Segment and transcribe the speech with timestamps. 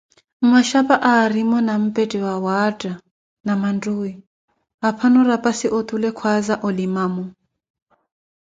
[0.43, 2.91] Mmaxapa aarimo nanpette awaatta
[3.45, 4.11] ni maatuwi,
[4.87, 7.23] aphano rapazi otule kwhaza olimamo.